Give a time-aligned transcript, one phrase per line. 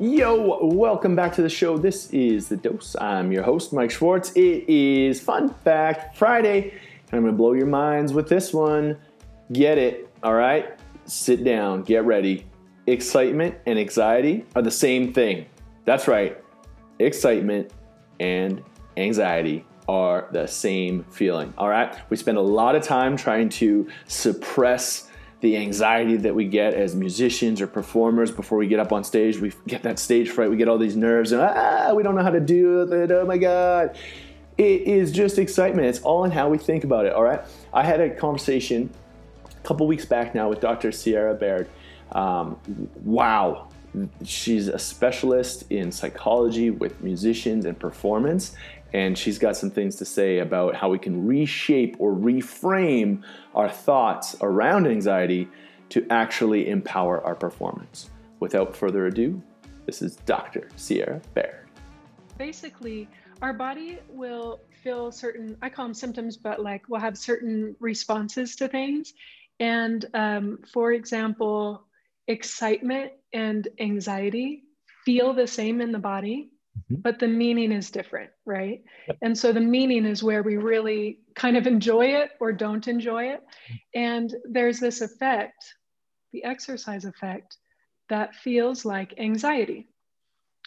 [0.00, 1.76] Yo, welcome back to the show.
[1.76, 2.94] This is The Dose.
[3.00, 4.30] I'm your host, Mike Schwartz.
[4.36, 8.96] It is Fun Fact Friday, and I'm going to blow your minds with this one.
[9.52, 10.78] Get it, all right?
[11.06, 12.46] Sit down, get ready.
[12.86, 15.46] Excitement and anxiety are the same thing.
[15.84, 16.38] That's right.
[17.00, 17.72] Excitement
[18.20, 18.62] and
[18.96, 21.98] anxiety are the same feeling, all right?
[22.08, 25.07] We spend a lot of time trying to suppress
[25.40, 29.38] the anxiety that we get as musicians or performers before we get up on stage.
[29.38, 32.22] We get that stage fright, we get all these nerves, and ah, we don't know
[32.22, 33.10] how to do it.
[33.12, 33.96] Oh my God.
[34.56, 35.86] It is just excitement.
[35.86, 37.40] It's all in how we think about it, all right?
[37.72, 38.90] I had a conversation
[39.44, 40.90] a couple weeks back now with Dr.
[40.90, 41.68] Sierra Baird.
[42.10, 42.58] Um,
[43.04, 43.68] wow,
[44.24, 48.56] she's a specialist in psychology with musicians and performance
[48.92, 53.22] and she's got some things to say about how we can reshape or reframe
[53.54, 55.48] our thoughts around anxiety
[55.90, 58.10] to actually empower our performance.
[58.40, 59.42] Without further ado,
[59.86, 60.68] this is Dr.
[60.76, 61.68] Sierra Baird.
[62.36, 63.08] Basically,
[63.42, 68.56] our body will feel certain, I call them symptoms, but like we'll have certain responses
[68.56, 69.12] to things.
[69.60, 71.84] And um, for example,
[72.26, 74.64] excitement and anxiety
[75.04, 77.00] feel the same in the body Mm-hmm.
[77.02, 78.82] but the meaning is different, right?
[79.08, 79.18] Yep.
[79.22, 83.30] And so the meaning is where we really kind of enjoy it or don't enjoy
[83.32, 83.42] it.
[83.94, 85.74] And there's this effect,
[86.32, 87.56] the exercise effect,
[88.08, 89.88] that feels like anxiety.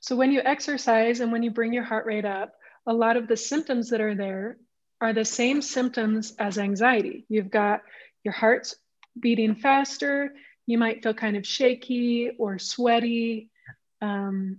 [0.00, 2.54] So when you exercise and when you bring your heart rate up,
[2.86, 4.56] a lot of the symptoms that are there
[5.00, 7.26] are the same symptoms as anxiety.
[7.28, 7.82] You've got
[8.24, 8.74] your heart's
[9.18, 10.32] beating faster,
[10.66, 13.50] you might feel kind of shaky or sweaty.
[14.00, 14.58] Um,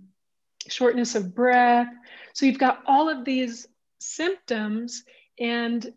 [0.68, 1.88] shortness of breath.
[2.34, 3.66] So you've got all of these
[4.00, 5.04] symptoms
[5.38, 5.92] and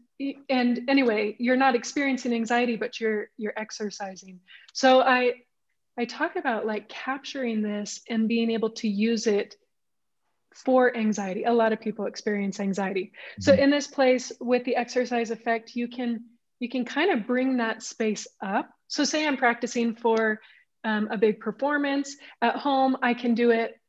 [0.49, 4.39] and anyway, you're not experiencing anxiety but you're you're exercising.
[4.73, 5.33] So I
[5.97, 9.55] I talk about like capturing this and being able to use it
[10.53, 11.43] for anxiety.
[11.43, 13.11] A lot of people experience anxiety.
[13.11, 13.41] Mm-hmm.
[13.41, 16.23] So in this place with the exercise effect, you can
[16.59, 18.69] you can kind of bring that space up.
[18.87, 20.39] So say I'm practicing for
[20.83, 23.79] um, a big performance at home, I can do it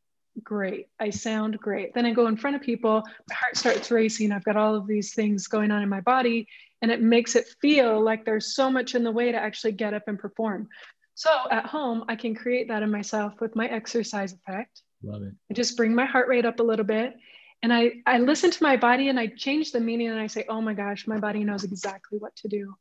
[0.42, 0.88] great.
[0.98, 1.94] I sound great.
[1.94, 4.32] Then I go in front of people, my heart starts racing.
[4.32, 6.48] I've got all of these things going on in my body,
[6.82, 9.94] and it makes it feel like there's so much in the way to actually get
[9.94, 10.68] up and perform.
[11.14, 14.82] So at home, I can create that in myself with my exercise effect.
[15.02, 15.32] Love it.
[15.50, 17.14] I just bring my heart rate up a little bit.
[17.62, 20.44] And I, I listen to my body and I change the meaning and I say,
[20.48, 22.74] oh my gosh, my body knows exactly what to do.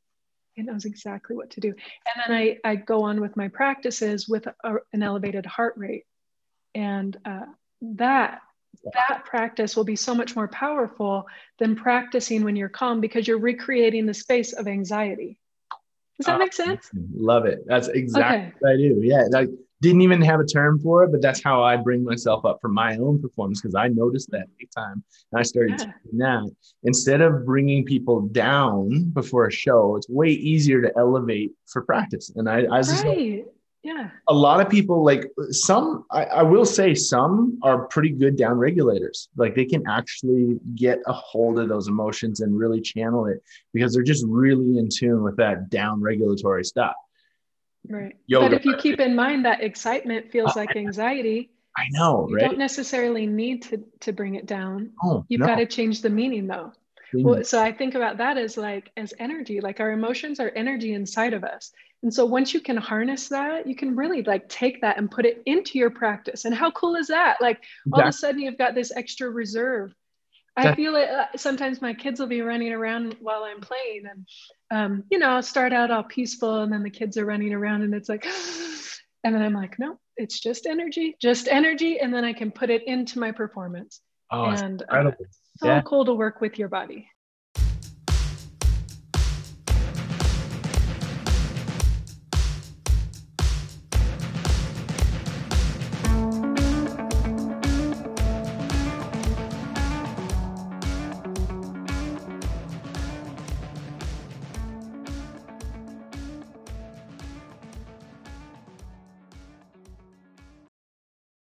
[0.55, 1.69] It knows exactly what to do.
[1.69, 6.05] And then I, I go on with my practices with a, an elevated heart rate
[6.75, 7.45] and uh,
[7.81, 8.41] that
[8.93, 11.27] that practice will be so much more powerful
[11.59, 15.37] than practicing when you're calm because you're recreating the space of anxiety.
[16.17, 16.89] Does that uh, make sense?
[17.13, 17.63] Love it.
[17.65, 18.53] That's exactly okay.
[18.59, 18.99] what I do.
[19.01, 19.23] Yeah.
[19.35, 19.47] I
[19.81, 22.69] didn't even have a term for it, but that's how I bring myself up for
[22.69, 25.03] my own performance because I noticed that big time.
[25.31, 25.91] And I started yeah.
[26.05, 26.51] doing that.
[26.83, 32.31] Instead of bringing people down before a show, it's way easier to elevate for practice.
[32.35, 33.43] And I, I was right.
[33.43, 33.49] just
[33.83, 38.37] yeah a lot of people like some I, I, will say some are pretty good
[38.37, 43.25] down regulators like they can actually get a hold of those emotions and really channel
[43.25, 46.95] it because they're just really in tune with that down regulatory stuff
[47.89, 48.49] right Yoga.
[48.49, 52.45] but if you keep in mind that excitement feels like anxiety i know you right?
[52.45, 55.47] don't necessarily need to to bring it down oh, you've no.
[55.47, 56.71] got to change the meaning though
[57.13, 60.93] well, so I think about that as like as energy, like our emotions are energy
[60.93, 61.71] inside of us.
[62.01, 65.25] And so once you can harness that, you can really like take that and put
[65.25, 66.45] it into your practice.
[66.45, 67.37] And how cool is that?
[67.39, 69.93] Like all of a sudden you've got this extra reserve.
[70.55, 71.09] I feel it.
[71.09, 74.27] Uh, sometimes my kids will be running around while I'm playing, and
[74.69, 77.81] um, you know, I'll start out all peaceful, and then the kids are running around,
[77.81, 78.25] and it's like,
[79.23, 82.69] and then I'm like, no, it's just energy, just energy, and then I can put
[82.69, 84.01] it into my performance.
[84.31, 85.11] Oh, and uh,
[85.57, 85.81] so yeah.
[85.81, 87.07] cool to work with your body.